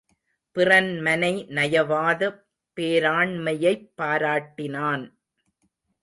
பிறன்மனை 0.55 1.33
நயவாத 1.49 2.21
பேராண்மையைப் 2.77 3.89
பாராட்டினான். 4.01 5.03